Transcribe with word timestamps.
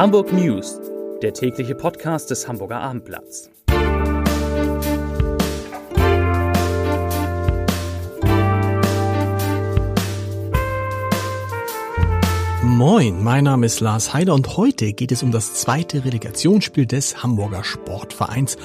Hamburg 0.00 0.32
News, 0.32 0.80
der 1.20 1.34
tägliche 1.34 1.74
Podcast 1.74 2.30
des 2.30 2.48
Hamburger 2.48 2.80
Abendblatts. 2.80 3.50
Moin, 12.62 13.22
mein 13.22 13.44
Name 13.44 13.66
ist 13.66 13.80
Lars 13.80 14.14
Heider 14.14 14.32
und 14.32 14.56
heute 14.56 14.94
geht 14.94 15.12
es 15.12 15.22
um 15.22 15.32
das 15.32 15.52
zweite 15.52 16.02
Relegationsspiel 16.02 16.86
des 16.86 17.22
Hamburger 17.22 17.62
Sportvereins 17.62 18.56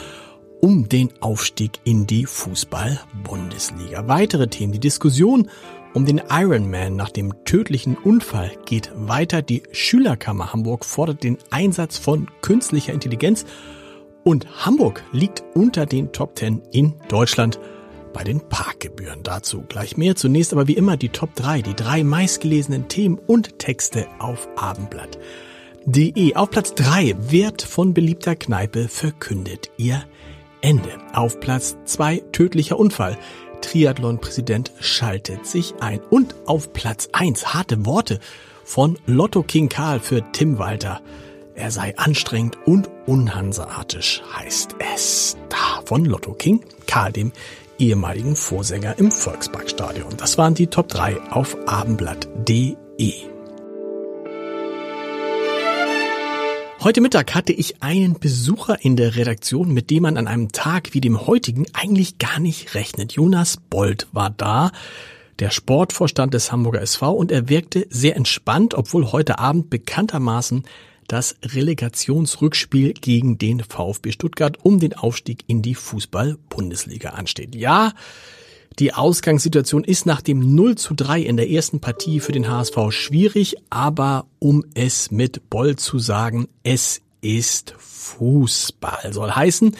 um 0.61 0.87
den 0.87 1.11
Aufstieg 1.19 1.81
in 1.83 2.07
die 2.07 2.25
Fußball-Bundesliga. 2.25 4.07
Weitere 4.07 4.47
Themen, 4.47 4.71
die 4.71 4.79
Diskussion 4.79 5.49
um 5.95 6.05
den 6.05 6.21
Ironman 6.29 6.97
nach 6.97 7.09
dem 7.09 7.45
tödlichen 7.45 7.95
Unfall 7.95 8.51
geht 8.65 8.91
weiter. 8.95 9.41
Die 9.41 9.63
Schülerkammer 9.71 10.51
Hamburg 10.51 10.83
fordert 10.83 11.23
den 11.23 11.37
Einsatz 11.51 11.97
von 11.97 12.27
künstlicher 12.41 12.91
Intelligenz 12.91 13.45
und 14.23 14.65
Hamburg 14.65 15.03
liegt 15.13 15.43
unter 15.53 15.85
den 15.85 16.11
Top 16.11 16.37
10 16.37 16.61
in 16.73 16.95
Deutschland 17.07 17.59
bei 18.13 18.25
den 18.25 18.41
Parkgebühren. 18.41 19.23
Dazu 19.23 19.63
gleich 19.69 19.95
mehr. 19.95 20.17
Zunächst 20.17 20.51
aber 20.51 20.67
wie 20.67 20.75
immer 20.75 20.97
die 20.97 21.09
Top 21.09 21.33
3, 21.35 21.61
die 21.61 21.75
drei 21.75 22.03
meistgelesenen 22.03 22.89
Themen 22.89 23.17
und 23.17 23.57
Texte 23.57 24.07
auf 24.19 24.49
Abendblatt.de. 24.57 26.35
Auf 26.35 26.49
Platz 26.49 26.75
3 26.75 27.15
wird 27.19 27.61
von 27.61 27.93
beliebter 27.93 28.35
Kneipe 28.35 28.89
verkündet 28.89 29.71
ihr 29.77 30.03
Ende. 30.59 30.97
Auf 31.13 31.39
Platz 31.39 31.77
2 31.85 32.23
tödlicher 32.33 32.79
Unfall. 32.79 33.17
Triathlon-Präsident 33.65 34.71
schaltet 34.79 35.45
sich 35.45 35.73
ein. 35.79 35.99
Und 36.09 36.35
auf 36.45 36.71
Platz 36.71 37.09
1 37.11 37.53
harte 37.53 37.85
Worte 37.85 38.19
von 38.63 38.97
Lotto 39.05 39.43
King 39.43 39.69
Karl 39.69 39.99
für 39.99 40.23
Tim 40.31 40.59
Walter. 40.59 41.01
Er 41.55 41.71
sei 41.71 41.97
anstrengend 41.97 42.57
und 42.65 42.89
unhanseatisch, 43.05 44.21
heißt 44.33 44.75
es. 44.93 45.37
Da 45.49 45.81
von 45.85 46.05
Lotto 46.05 46.33
King 46.33 46.63
Karl, 46.85 47.11
dem 47.11 47.31
ehemaligen 47.79 48.35
Vorsänger 48.35 48.97
im 48.99 49.11
Volksparkstadion. 49.11 50.15
Das 50.17 50.37
waren 50.37 50.53
die 50.53 50.67
Top 50.67 50.87
3 50.87 51.21
auf 51.31 51.57
abendblatt.de. 51.67 53.34
Heute 56.85 57.01
Mittag 57.01 57.33
hatte 57.33 57.51
ich 57.51 57.81
einen 57.81 58.19
Besucher 58.19 58.77
in 58.85 58.95
der 58.95 59.15
Redaktion, 59.15 59.73
mit 59.73 59.89
dem 59.89 60.03
man 60.03 60.17
an 60.17 60.27
einem 60.27 60.51
Tag 60.51 60.93
wie 60.93 61.01
dem 61.01 61.25
heutigen 61.25 61.65
eigentlich 61.73 62.19
gar 62.19 62.39
nicht 62.39 62.75
rechnet. 62.75 63.13
Jonas 63.13 63.57
Bold 63.57 64.07
war 64.11 64.29
da, 64.29 64.71
der 65.39 65.49
Sportvorstand 65.49 66.35
des 66.35 66.51
Hamburger 66.51 66.83
SV, 66.83 67.11
und 67.11 67.31
er 67.31 67.49
wirkte 67.49 67.87
sehr 67.89 68.15
entspannt, 68.15 68.75
obwohl 68.75 69.11
heute 69.11 69.39
Abend 69.39 69.71
bekanntermaßen 69.71 70.65
das 71.07 71.35
Relegationsrückspiel 71.43 72.93
gegen 72.93 73.39
den 73.39 73.61
VfB 73.61 74.11
Stuttgart 74.11 74.59
um 74.61 74.79
den 74.79 74.93
Aufstieg 74.93 75.43
in 75.47 75.63
die 75.63 75.73
Fußball-Bundesliga 75.73 77.09
ansteht. 77.09 77.55
Ja, 77.55 77.93
die 78.79 78.93
Ausgangssituation 78.93 79.83
ist 79.83 80.05
nach 80.05 80.21
dem 80.21 80.55
0 80.55 80.75
zu 80.75 80.93
3 80.93 81.21
in 81.21 81.37
der 81.37 81.49
ersten 81.49 81.79
Partie 81.79 82.19
für 82.19 82.31
den 82.31 82.49
HSV 82.49 82.77
schwierig, 82.89 83.55
aber 83.69 84.25
um 84.39 84.65
es 84.73 85.11
mit 85.11 85.49
Boll 85.49 85.77
zu 85.77 85.99
sagen, 85.99 86.47
es 86.63 87.01
ist 87.21 87.73
Fußball. 87.77 89.13
Soll 89.13 89.31
heißen, 89.31 89.75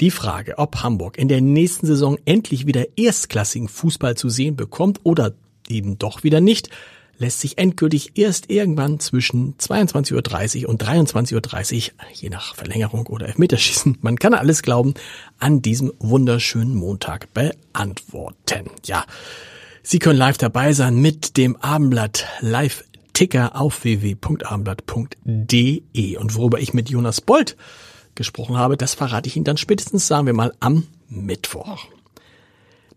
die 0.00 0.10
Frage, 0.10 0.58
ob 0.58 0.76
Hamburg 0.82 1.18
in 1.18 1.28
der 1.28 1.40
nächsten 1.40 1.86
Saison 1.86 2.18
endlich 2.24 2.66
wieder 2.66 2.86
erstklassigen 2.96 3.68
Fußball 3.68 4.16
zu 4.16 4.28
sehen 4.28 4.54
bekommt 4.54 5.00
oder 5.02 5.34
eben 5.68 5.98
doch 5.98 6.22
wieder 6.22 6.40
nicht, 6.40 6.70
lässt 7.18 7.40
sich 7.40 7.58
endgültig 7.58 8.12
erst 8.16 8.48
irgendwann 8.50 8.98
zwischen 9.00 9.58
22.30 9.58 10.62
Uhr 10.62 10.70
und 10.70 10.82
23.30 10.82 11.34
Uhr, 11.34 11.40
je 12.12 12.30
nach 12.30 12.54
Verlängerung 12.54 13.06
oder 13.06 13.26
Elfmeterschießen, 13.26 13.98
man 14.00 14.18
kann 14.18 14.32
alles 14.34 14.62
glauben, 14.62 14.94
an 15.38 15.60
diesem 15.62 15.92
wunderschönen 15.98 16.74
Montag 16.74 17.32
beantworten. 17.34 18.70
Ja, 18.84 19.04
Sie 19.82 19.98
können 19.98 20.18
live 20.18 20.38
dabei 20.38 20.74
sein 20.74 20.96
mit 20.96 21.36
dem 21.38 21.56
Abendblatt 21.56 22.26
Live 22.40 22.84
Ticker 23.14 23.58
auf 23.60 23.82
www.abendblatt.de. 23.84 26.16
Und 26.18 26.34
worüber 26.34 26.60
ich 26.60 26.74
mit 26.74 26.90
Jonas 26.90 27.20
Bold 27.20 27.56
gesprochen 28.14 28.56
habe, 28.58 28.76
das 28.76 28.94
verrate 28.94 29.28
ich 29.28 29.36
Ihnen 29.36 29.46
dann 29.46 29.56
spätestens, 29.56 30.06
sagen 30.06 30.26
wir 30.26 30.34
mal, 30.34 30.52
am 30.60 30.86
Mittwoch. 31.08 31.88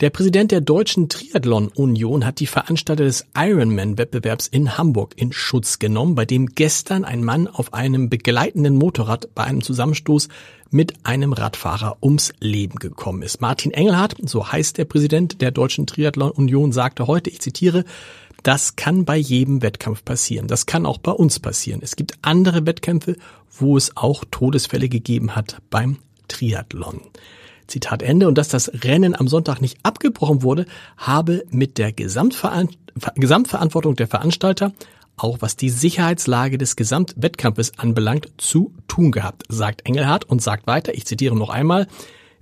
Der 0.02 0.10
Präsident 0.10 0.52
der 0.52 0.62
Deutschen 0.62 1.10
Triathlon 1.10 1.68
Union 1.68 2.26
hat 2.26 2.40
die 2.40 2.48
Veranstalter 2.48 3.04
des 3.04 3.28
Ironman-Wettbewerbs 3.38 4.48
in 4.48 4.76
Hamburg 4.76 5.14
in 5.16 5.32
Schutz 5.32 5.78
genommen, 5.78 6.16
bei 6.16 6.26
dem 6.26 6.48
gestern 6.48 7.06
ein 7.06 7.24
Mann 7.24 7.48
auf 7.48 7.76
einem 7.76 8.10
begleitenden 8.10 8.78
Motorrad 8.78 9.30
bei 9.36 9.44
einem 9.44 9.62
Zusammenstoß 9.62 10.28
mit 10.72 11.06
einem 11.06 11.34
Radfahrer 11.34 11.98
ums 12.02 12.34
Leben 12.40 12.78
gekommen 12.80 13.22
ist. 13.22 13.42
Martin 13.42 13.70
Engelhardt, 13.70 14.16
so 14.24 14.52
heißt 14.52 14.80
der 14.80 14.86
Präsident 14.86 15.40
der 15.40 15.52
Deutschen 15.52 15.86
Triathlon 15.86 16.32
Union, 16.32 16.72
sagte 16.72 17.06
heute, 17.06 17.30
ich 17.30 17.40
zitiere, 17.40 17.86
das 18.42 18.76
kann 18.76 19.06
bei 19.06 19.18
jedem 19.18 19.62
Wettkampf 19.62 20.04
passieren. 20.04 20.48
Das 20.48 20.66
kann 20.66 20.88
auch 20.88 20.98
bei 20.98 21.12
uns 21.12 21.40
passieren. 21.40 21.82
Es 21.84 21.96
gibt 21.96 22.14
andere 22.24 22.66
Wettkämpfe, 22.66 23.18
wo 23.52 23.78
es 23.78 23.96
auch 23.96 24.26
Todesfälle 24.32 24.90
gegeben 24.90 25.36
hat 25.36 25.62
beim 25.70 26.00
Triathlon. 26.28 27.02
Zitat 27.68 28.02
Ende. 28.02 28.28
Und 28.28 28.38
dass 28.38 28.50
das 28.50 28.72
Rennen 28.84 29.16
am 29.16 29.28
Sonntag 29.28 29.62
nicht 29.62 29.78
abgebrochen 29.84 30.42
wurde, 30.42 30.66
habe 30.98 31.44
mit 31.50 31.78
der 31.78 31.92
Gesamtverantwortung 31.92 33.96
der 33.96 34.08
Veranstalter, 34.08 34.74
auch 35.18 35.38
was 35.42 35.56
die 35.56 35.70
Sicherheitslage 35.70 36.58
des 36.58 36.76
Gesamtwettkampfes 36.76 37.78
anbelangt, 37.78 38.32
zu 38.38 38.74
tun 38.88 39.12
gehabt, 39.12 39.44
sagt 39.50 39.86
Engelhardt 39.86 40.26
und 40.26 40.42
sagt 40.42 40.68
weiter, 40.68 40.94
ich 40.94 41.06
zitiere 41.06 41.36
noch 41.36 41.50
einmal, 41.50 41.88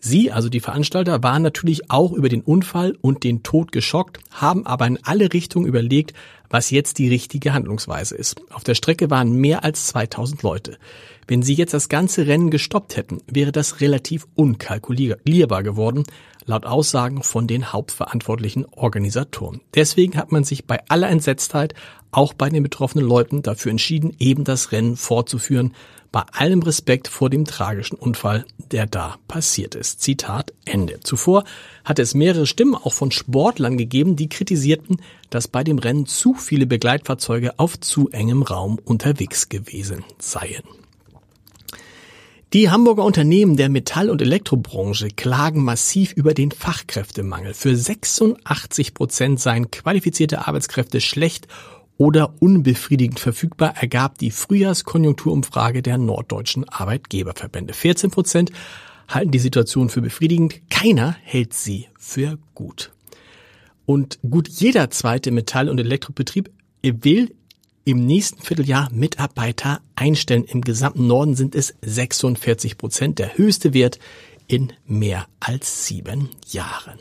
Sie, 0.02 0.32
also 0.32 0.48
die 0.48 0.62
Veranstalter, 0.62 1.24
waren 1.24 1.42
natürlich 1.42 1.92
auch 1.92 2.14
über 2.14 2.30
den 2.30 2.42
Unfall 2.42 2.96
und 3.02 3.26
den 3.26 3.44
Tod 3.44 3.74
geschockt, 3.74 4.22
haben 4.32 4.66
aber 4.66 4.88
in 4.88 4.98
alle 5.04 5.34
Richtungen 5.34 5.68
überlegt, 5.68 6.14
was 6.50 6.72
jetzt 6.72 6.98
die 6.98 7.10
richtige 7.10 7.54
Handlungsweise 7.54 8.16
ist. 8.16 8.42
Auf 8.52 8.64
der 8.64 8.76
Strecke 8.76 9.10
waren 9.10 9.34
mehr 9.34 9.64
als 9.64 9.88
2000 9.88 10.44
Leute. 10.44 10.78
Wenn 11.28 11.44
sie 11.44 11.54
jetzt 11.54 11.74
das 11.74 11.90
ganze 11.90 12.26
Rennen 12.26 12.50
gestoppt 12.50 12.98
hätten, 12.98 13.22
wäre 13.28 13.52
das 13.52 13.82
relativ 13.82 14.26
unkalkulierbar 14.36 15.62
geworden, 15.62 16.04
laut 16.46 16.66
Aussagen 16.66 17.22
von 17.22 17.46
den 17.46 17.72
hauptverantwortlichen 17.72 18.66
Organisatoren. 18.66 19.62
Deswegen 19.76 20.18
hat 20.18 20.32
man 20.32 20.44
sich 20.44 20.66
bei 20.66 20.80
aller 20.90 21.10
Entsetztheit 21.10 21.76
auch 22.12 22.34
bei 22.34 22.50
den 22.50 22.64
betroffenen 22.64 23.06
Leuten 23.06 23.44
dafür 23.44 23.70
entschieden, 23.70 24.16
eben 24.18 24.44
das 24.44 24.72
Rennen 24.72 24.98
fortzuführen, 24.98 25.76
bei 26.12 26.24
allem 26.32 26.64
Respekt 26.64 27.08
vor 27.08 27.30
dem 27.30 27.46
tragischen 27.46 27.96
Unfall, 27.96 28.46
der 28.72 28.88
da 28.88 29.18
passiert 29.28 29.76
ist. 29.76 30.02
Zitat 30.02 30.54
Ende. 30.66 31.00
Zuvor 31.02 31.44
hatte 31.86 32.02
es 32.02 32.16
mehrere 32.16 32.48
Stimmen 32.48 32.74
auch 32.76 32.94
von 32.94 33.12
Sportlern 33.12 33.78
gegeben, 33.78 34.16
die 34.16 34.30
kritisierten, 34.30 35.02
dass 35.30 35.48
bei 35.48 35.64
dem 35.64 35.78
Rennen 35.78 36.08
zu 36.08 36.34
viele 36.42 36.66
Begleitfahrzeuge 36.66 37.58
auf 37.60 37.80
zu 37.80 38.10
engem 38.10 38.42
Raum 38.42 38.80
unterwegs 38.84 39.50
gewesen 39.50 40.04
seien. 40.18 40.64
Die 42.52 42.72
Hamburger 42.72 43.04
Unternehmen 43.04 43.58
der 43.58 43.70
Metall- 43.70 44.10
und 44.10 44.24
Elektrobranche 44.24 45.10
klagen 45.10 45.64
massiv 45.64 46.14
über 46.14 46.34
den 46.34 46.50
Fachkräftemangel. 46.50 47.54
Für 47.54 47.76
86 47.76 48.96
Prozent 48.96 49.40
seien 49.40 49.70
qualifizierte 49.70 50.48
Arbeitskräfte 50.48 51.00
schlecht 51.00 51.48
oder 52.00 52.34
unbefriedigend 52.40 53.20
verfügbar, 53.20 53.76
ergab 53.80 54.18
die 54.18 54.32
Frühjahrskonjunkturumfrage 54.32 55.84
der 55.84 56.00
norddeutschen 56.00 56.68
Arbeitgeberverbände. 56.68 57.74
14 57.74 58.10
Prozent 58.10 58.52
halten 59.08 59.32
die 59.32 59.38
Situation 59.38 59.90
für 59.90 60.02
befriedigend, 60.02 60.62
keiner 60.72 61.16
hält 61.22 61.54
sie 61.54 61.88
für 62.00 62.40
gut. 62.56 62.92
Und 63.90 64.20
gut 64.22 64.48
jeder 64.48 64.92
zweite 64.92 65.32
Metall- 65.32 65.68
und 65.68 65.80
Elektrobetrieb 65.80 66.52
will 66.84 67.34
im 67.86 68.06
nächsten 68.06 68.40
Vierteljahr 68.40 68.92
Mitarbeiter 68.92 69.82
einstellen. 69.96 70.44
Im 70.44 70.62
gesamten 70.62 71.08
Norden 71.08 71.36
sind 71.36 71.56
es 71.56 71.74
46 71.82 72.78
Prozent, 72.78 73.18
der 73.18 73.36
höchste 73.36 73.74
Wert 73.74 73.98
in 74.46 74.74
mehr 74.86 75.26
als 75.40 75.88
sieben 75.88 76.30
Jahren. 76.52 77.00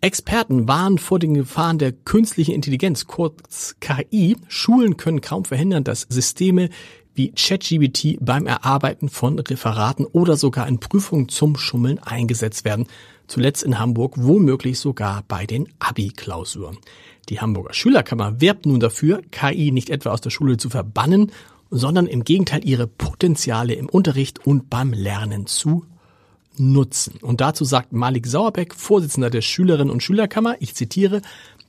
Experten 0.00 0.66
warnen 0.66 0.98
vor 0.98 1.20
den 1.20 1.34
Gefahren 1.34 1.78
der 1.78 1.92
künstlichen 1.92 2.56
Intelligenz, 2.56 3.06
kurz 3.06 3.76
KI. 3.78 4.36
Schulen 4.48 4.96
können 4.96 5.20
kaum 5.20 5.44
verhindern, 5.44 5.84
dass 5.84 6.00
Systeme 6.08 6.68
wie 7.14 7.30
ChatGBT 7.30 8.18
beim 8.20 8.48
Erarbeiten 8.48 9.08
von 9.08 9.38
Referaten 9.38 10.04
oder 10.04 10.36
sogar 10.36 10.66
in 10.66 10.80
Prüfungen 10.80 11.28
zum 11.28 11.56
Schummeln 11.56 12.00
eingesetzt 12.00 12.64
werden. 12.64 12.88
Zuletzt 13.26 13.62
in 13.62 13.78
Hamburg 13.78 14.14
womöglich 14.16 14.78
sogar 14.78 15.24
bei 15.26 15.46
den 15.46 15.68
Abi-Klausuren. 15.78 16.78
Die 17.28 17.40
Hamburger 17.40 17.74
Schülerkammer 17.74 18.40
werbt 18.40 18.66
nun 18.66 18.80
dafür, 18.80 19.20
KI 19.30 19.72
nicht 19.72 19.90
etwa 19.90 20.10
aus 20.10 20.20
der 20.20 20.30
Schule 20.30 20.56
zu 20.56 20.70
verbannen, 20.70 21.32
sondern 21.70 22.06
im 22.06 22.22
Gegenteil 22.22 22.64
ihre 22.64 22.86
Potenziale 22.86 23.74
im 23.74 23.88
Unterricht 23.88 24.46
und 24.46 24.70
beim 24.70 24.92
Lernen 24.92 25.46
zu 25.46 25.84
nutzen. 26.58 27.18
Und 27.20 27.40
dazu 27.40 27.64
sagt 27.64 27.92
Malik 27.92 28.26
Sauerbeck, 28.26 28.74
Vorsitzender 28.74 29.30
der 29.30 29.42
Schülerinnen 29.42 29.90
und 29.90 30.02
Schülerkammer, 30.02 30.56
ich 30.60 30.74
zitiere, 30.74 31.22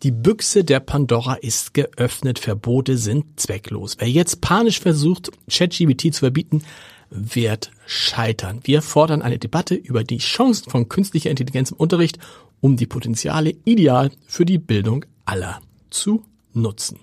Die 0.04 0.12
Büchse 0.12 0.64
der 0.64 0.80
Pandora 0.80 1.34
ist 1.34 1.74
geöffnet, 1.74 2.38
Verbote 2.38 2.98
sind 2.98 3.40
zwecklos. 3.40 3.96
Wer 3.98 4.10
jetzt 4.10 4.42
panisch 4.42 4.80
versucht, 4.80 5.32
ChatGPT 5.50 6.14
zu 6.14 6.20
verbieten, 6.20 6.62
wird 7.10 7.72
scheitern. 7.86 8.60
Wir 8.64 8.82
fordern 8.82 9.22
eine 9.22 9.40
Debatte 9.40 9.76
über 9.76 10.04
die 10.04 10.18
Chancen 10.18 10.70
von 10.70 10.90
künstlicher 10.90 11.30
Intelligenz 11.30 11.72
im 11.72 11.78
Unterricht, 11.78 12.20
um 12.62 12.78
die 12.78 12.88
Potenziale 12.88 13.56
ideal 13.66 14.12
für 14.28 14.46
die 14.46 14.58
Bildung 14.58 15.06
aller 15.26 15.62
zu 15.90 16.24
nutzen. 16.54 17.00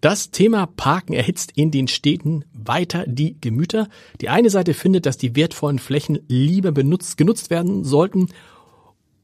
Das 0.00 0.32
Thema 0.32 0.66
Parken 0.66 1.12
erhitzt 1.12 1.52
in 1.54 1.70
den 1.70 1.86
Städten 1.86 2.44
weiter 2.52 3.04
die 3.06 3.36
Gemüter. 3.40 3.88
Die 4.20 4.28
eine 4.28 4.50
Seite 4.50 4.74
findet, 4.74 5.06
dass 5.06 5.16
die 5.16 5.36
wertvollen 5.36 5.78
Flächen 5.78 6.18
lieber 6.26 6.72
benutzt, 6.72 7.16
genutzt 7.16 7.50
werden 7.50 7.84
sollten 7.84 8.28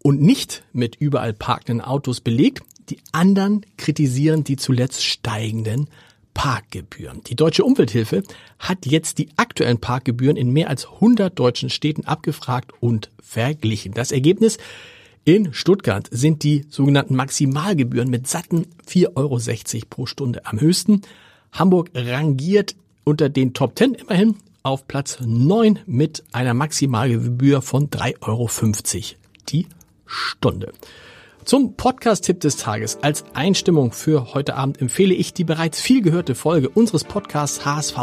und 0.00 0.22
nicht 0.22 0.62
mit 0.72 0.94
überall 0.94 1.32
parkenden 1.32 1.84
Autos 1.84 2.20
belegt. 2.20 2.62
Die 2.90 3.00
anderen 3.10 3.66
kritisieren 3.76 4.44
die 4.44 4.56
zuletzt 4.56 5.04
steigenden 5.04 5.88
Parkgebühren. 6.38 7.20
Die 7.24 7.34
Deutsche 7.34 7.64
Umwelthilfe 7.64 8.22
hat 8.60 8.86
jetzt 8.86 9.18
die 9.18 9.28
aktuellen 9.34 9.80
Parkgebühren 9.80 10.36
in 10.36 10.52
mehr 10.52 10.70
als 10.70 10.86
100 10.86 11.36
deutschen 11.36 11.68
Städten 11.68 12.04
abgefragt 12.04 12.72
und 12.78 13.10
verglichen. 13.20 13.92
Das 13.92 14.12
Ergebnis 14.12 14.58
in 15.24 15.52
Stuttgart 15.52 16.06
sind 16.12 16.44
die 16.44 16.64
sogenannten 16.70 17.16
Maximalgebühren 17.16 18.08
mit 18.08 18.28
satten 18.28 18.68
4,60 18.88 19.16
Euro 19.16 19.86
pro 19.90 20.06
Stunde 20.06 20.46
am 20.46 20.60
höchsten. 20.60 21.02
Hamburg 21.50 21.90
rangiert 21.92 22.76
unter 23.02 23.28
den 23.28 23.52
Top 23.52 23.76
10 23.76 23.94
immerhin 23.94 24.36
auf 24.62 24.86
Platz 24.86 25.18
9 25.20 25.80
mit 25.86 26.22
einer 26.30 26.54
Maximalgebühr 26.54 27.62
von 27.62 27.90
3,50 27.90 28.14
Euro 28.22 28.48
die 29.48 29.66
Stunde. 30.06 30.72
Zum 31.48 31.76
Podcast-Tipp 31.76 32.40
des 32.40 32.58
Tages 32.58 32.98
als 33.00 33.24
Einstimmung 33.32 33.92
für 33.92 34.34
heute 34.34 34.54
Abend 34.54 34.82
empfehle 34.82 35.14
ich 35.14 35.32
die 35.32 35.44
bereits 35.44 35.80
viel 35.80 36.02
gehörte 36.02 36.34
Folge 36.34 36.68
unseres 36.68 37.04
Podcasts 37.04 37.64
HSV 37.64 37.96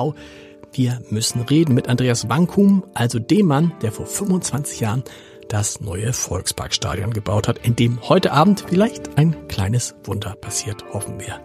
Wir 0.74 1.00
müssen 1.12 1.42
reden 1.42 1.76
mit 1.76 1.88
Andreas 1.88 2.28
Wankum, 2.28 2.84
also 2.96 3.20
dem 3.20 3.46
Mann, 3.46 3.72
der 3.84 3.92
vor 3.92 4.08
25 4.08 4.80
Jahren 4.80 5.04
das 5.48 5.80
neue 5.80 6.12
Volksparkstadion 6.12 7.14
gebaut 7.14 7.48
hat, 7.48 7.60
in 7.60 7.76
dem 7.76 8.02
heute 8.10 8.32
Abend 8.32 8.66
vielleicht 8.68 9.16
ein 9.16 9.48
kleines 9.48 9.94
Wunder 10.06 10.36
passiert, 10.36 10.84
hoffen 10.92 11.20
wir. 11.20 11.40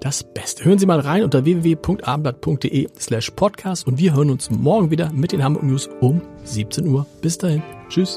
Das 0.00 0.24
Beste. 0.24 0.64
Hören 0.64 0.78
Sie 0.78 0.86
mal 0.86 1.00
rein 1.00 1.24
unter 1.24 1.44
www.abendblatt.de 1.44 2.88
slash 2.98 3.32
podcast 3.32 3.86
und 3.86 3.98
wir 3.98 4.14
hören 4.14 4.30
uns 4.30 4.50
morgen 4.50 4.90
wieder 4.90 5.12
mit 5.12 5.32
den 5.32 5.44
Hamburg 5.44 5.64
News 5.64 5.90
um 6.00 6.22
17 6.44 6.88
Uhr. 6.88 7.06
Bis 7.20 7.36
dahin. 7.36 7.62
Tschüss. 7.90 8.16